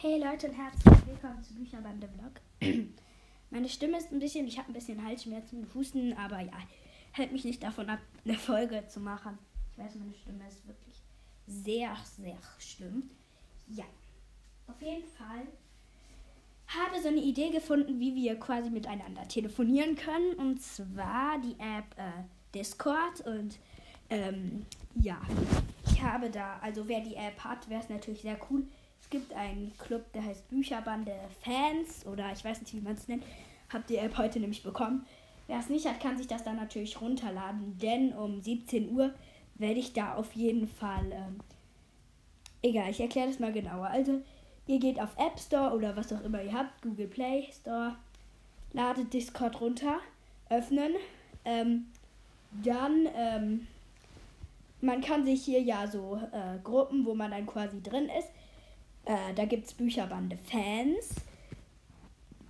Hey 0.00 0.22
Leute 0.22 0.46
und 0.46 0.54
herzlich 0.54 1.06
willkommen 1.08 1.42
zu 1.42 1.54
Bücherbande 1.54 2.08
Vlog. 2.08 2.40
Meine 3.50 3.68
Stimme 3.68 3.98
ist 3.98 4.12
ein 4.12 4.20
bisschen, 4.20 4.46
ich 4.46 4.56
habe 4.56 4.70
ein 4.70 4.72
bisschen 4.72 5.04
Halsschmerzen 5.04 5.58
und 5.58 5.74
Husten, 5.74 6.12
aber 6.12 6.38
ja, 6.38 6.52
hält 7.10 7.32
mich 7.32 7.44
nicht 7.44 7.64
davon 7.64 7.90
ab, 7.90 7.98
eine 8.24 8.34
Folge 8.34 8.86
zu 8.86 9.00
machen. 9.00 9.36
Ich 9.72 9.78
weiß, 9.84 9.96
meine 9.96 10.14
Stimme 10.14 10.46
ist 10.46 10.64
wirklich 10.68 11.02
sehr, 11.48 11.96
sehr 12.16 12.38
schlimm. 12.60 13.10
Ja, 13.66 13.86
auf 14.68 14.80
jeden 14.80 15.02
Fall 15.02 15.48
habe 16.68 17.02
so 17.02 17.08
eine 17.08 17.20
Idee 17.20 17.50
gefunden, 17.50 17.98
wie 17.98 18.14
wir 18.14 18.38
quasi 18.38 18.70
miteinander 18.70 19.26
telefonieren 19.26 19.96
können. 19.96 20.34
Und 20.34 20.62
zwar 20.62 21.40
die 21.40 21.56
App 21.58 21.98
äh, 21.98 22.22
Discord. 22.54 23.22
Und 23.22 23.58
ähm, 24.10 24.64
ja, 24.94 25.20
ich 25.84 26.00
habe 26.00 26.30
da, 26.30 26.60
also 26.60 26.86
wer 26.86 27.00
die 27.00 27.16
App 27.16 27.42
hat, 27.42 27.68
wäre 27.68 27.82
es 27.82 27.88
natürlich 27.88 28.20
sehr 28.20 28.38
cool. 28.48 28.64
Es 29.00 29.10
gibt 29.10 29.32
einen 29.32 29.72
Club, 29.78 30.12
der 30.12 30.24
heißt 30.24 30.48
Bücherbande 30.48 31.14
Fans 31.42 32.06
oder 32.06 32.32
ich 32.32 32.44
weiß 32.44 32.60
nicht, 32.60 32.74
wie 32.74 32.80
man 32.80 32.94
es 32.94 33.08
nennt. 33.08 33.24
Hab 33.72 33.86
die 33.86 33.96
App 33.96 34.16
heute 34.18 34.40
nämlich 34.40 34.62
bekommen. 34.62 35.06
Wer 35.46 35.58
es 35.58 35.70
nicht 35.70 35.86
hat, 35.86 36.00
kann 36.00 36.18
sich 36.18 36.26
das 36.26 36.44
dann 36.44 36.56
natürlich 36.56 37.00
runterladen, 37.00 37.78
denn 37.78 38.12
um 38.12 38.40
17 38.40 38.90
Uhr 38.90 39.14
werde 39.54 39.80
ich 39.80 39.92
da 39.94 40.14
auf 40.14 40.32
jeden 40.34 40.68
Fall. 40.68 41.10
Ähm, 41.10 41.40
egal, 42.62 42.90
ich 42.90 43.00
erkläre 43.00 43.28
das 43.28 43.38
mal 43.38 43.52
genauer. 43.52 43.86
Also, 43.86 44.20
ihr 44.66 44.78
geht 44.78 45.00
auf 45.00 45.16
App 45.16 45.38
Store 45.38 45.74
oder 45.74 45.96
was 45.96 46.12
auch 46.12 46.22
immer 46.22 46.42
ihr 46.42 46.52
habt, 46.52 46.82
Google 46.82 47.08
Play 47.08 47.48
Store, 47.50 47.96
ladet 48.72 49.12
Discord 49.12 49.60
runter, 49.60 50.00
öffnen. 50.50 50.92
Ähm, 51.44 51.86
dann, 52.62 53.08
ähm, 53.16 53.66
man 54.80 55.00
kann 55.00 55.24
sich 55.24 55.44
hier 55.44 55.62
ja 55.62 55.86
so 55.86 56.20
äh, 56.32 56.58
Gruppen, 56.62 57.04
wo 57.04 57.14
man 57.14 57.30
dann 57.30 57.46
quasi 57.46 57.82
drin 57.82 58.10
ist. 58.18 58.28
Äh, 59.08 59.32
da 59.34 59.46
gibt 59.46 59.66
es 59.66 59.72
Bücherbande 59.72 60.36
Fans. 60.36 61.14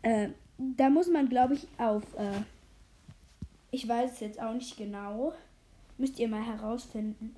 Äh, 0.00 0.30
da 0.56 0.88
muss 0.88 1.06
man, 1.08 1.28
glaube 1.28 1.52
ich, 1.52 1.68
auf. 1.76 2.02
Äh, 2.16 2.40
ich 3.70 3.86
weiß 3.86 4.12
es 4.12 4.20
jetzt 4.20 4.40
auch 4.40 4.54
nicht 4.54 4.74
genau. 4.78 5.34
Müsst 5.98 6.18
ihr 6.18 6.28
mal 6.28 6.42
herausfinden. 6.42 7.36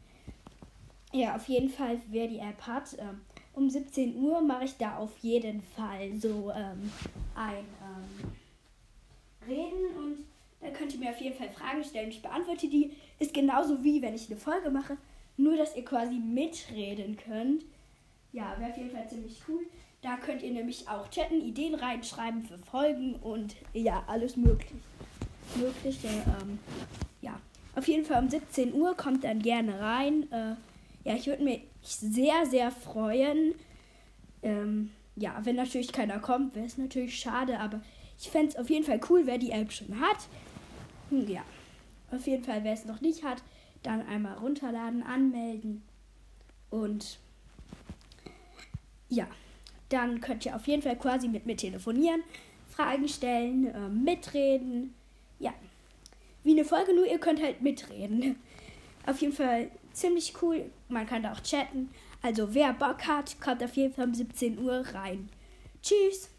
Ja, 1.13 1.35
auf 1.35 1.49
jeden 1.49 1.69
Fall, 1.69 2.01
wer 2.11 2.29
die 2.29 2.39
App 2.39 2.65
hat. 2.65 2.97
Ähm, 2.99 3.21
um 3.55 3.69
17 3.69 4.23
Uhr 4.23 4.41
mache 4.41 4.67
ich 4.67 4.77
da 4.77 4.99
auf 4.99 5.19
jeden 5.19 5.63
Fall 5.63 6.13
so 6.17 6.53
ähm, 6.55 6.93
ein 7.35 7.65
ähm, 7.83 9.49
Reden 9.49 9.97
und 9.97 10.19
da 10.61 10.71
könnt 10.71 10.93
ihr 10.95 11.01
mir 11.01 11.11
auf 11.11 11.21
jeden 11.21 11.37
Fall 11.37 11.49
Fragen 11.49 11.83
stellen. 11.83 12.11
Ich 12.11 12.23
beantworte 12.23 12.69
die. 12.69 12.93
Ist 13.19 13.35
genauso 13.35 13.83
wie 13.83 14.01
wenn 14.01 14.15
ich 14.15 14.31
eine 14.31 14.39
Folge 14.39 14.71
mache, 14.71 14.97
nur 15.37 15.57
dass 15.57 15.75
ihr 15.75 15.85
quasi 15.85 16.15
mitreden 16.15 17.17
könnt. 17.17 17.65
Ja, 18.33 18.55
wäre 18.59 18.71
auf 18.71 18.77
jeden 18.77 18.91
Fall 18.91 19.09
ziemlich 19.09 19.41
cool. 19.49 19.67
Da 20.03 20.17
könnt 20.17 20.43
ihr 20.43 20.53
nämlich 20.53 20.89
auch 20.89 21.09
chatten, 21.11 21.41
Ideen 21.41 21.75
reinschreiben 21.75 22.45
für 22.45 22.59
Folgen 22.59 23.17
und 23.17 23.57
ja, 23.73 24.05
alles 24.07 24.37
möglich. 24.37 24.81
Mögliche. 25.57 26.09
Ähm, 26.09 26.59
ja, 27.21 27.41
auf 27.75 27.89
jeden 27.89 28.05
Fall 28.05 28.23
um 28.23 28.29
17 28.29 28.75
Uhr 28.75 28.95
kommt 28.97 29.25
dann 29.25 29.41
gerne 29.41 29.81
rein. 29.81 30.31
Äh, 30.31 30.55
ja, 31.05 31.17
ich 31.17 31.27
würde 31.27 31.43
mich 31.43 31.63
sehr, 31.83 32.47
sehr 32.47 32.71
freuen. 32.71 33.55
Ähm, 34.43 34.91
ja, 35.17 35.41
wenn 35.43 35.57
natürlich 35.57 35.91
keiner 35.91 36.21
kommt, 36.21 36.55
wäre 36.55 36.67
es 36.67 36.79
natürlich 36.79 37.19
schade, 37.19 37.59
aber 37.59 37.81
ich 38.21 38.31
fände 38.31 38.49
es 38.49 38.57
auf 38.57 38.71
jeden 38.71 38.85
Fall 38.85 39.01
cool, 39.09 39.23
wer 39.25 39.39
die 39.39 39.51
App 39.51 39.73
schon 39.73 39.99
hat. 39.99 40.29
Hm, 41.11 41.29
ja, 41.29 41.43
auf 42.13 42.27
jeden 42.27 42.45
Fall, 42.45 42.63
wer 42.63 42.73
es 42.73 42.85
noch 42.85 43.01
nicht 43.01 43.25
hat, 43.25 43.43
dann 43.83 44.07
einmal 44.07 44.39
runterladen, 44.39 45.03
anmelden 45.03 45.83
und 46.71 47.19
ja, 49.09 49.27
dann 49.89 50.21
könnt 50.21 50.45
ihr 50.47 50.55
auf 50.55 50.67
jeden 50.67 50.83
Fall 50.83 50.97
quasi 50.97 51.29
mit 51.29 51.47
mir 51.47 51.57
telefonieren, 51.57 52.23
Fragen 52.69 53.09
stellen, 53.09 53.67
äh, 53.67 53.89
mitreden. 53.89 54.95
Ja, 55.39 55.55
wie 56.45 56.53
eine 56.53 56.65
Folge, 56.65 56.95
nur 56.95 57.07
ihr 57.07 57.19
könnt 57.19 57.43
halt 57.43 57.63
mitreden. 57.63 58.37
Auf 59.07 59.21
jeden 59.21 59.33
Fall 59.33 59.71
ziemlich 59.93 60.35
cool. 60.43 60.71
Man 60.89 61.07
kann 61.07 61.23
da 61.23 61.33
auch 61.33 61.41
chatten. 61.41 61.91
Also 62.23 62.55
wer 62.55 62.73
Bock 62.73 63.07
hat, 63.07 63.41
kommt 63.41 63.63
auf 63.63 63.75
jeden 63.75 63.95
Fall 63.95 64.07
um 64.07 64.15
17 64.15 64.59
Uhr 64.59 64.85
rein. 64.93 65.29
Tschüss. 65.83 66.31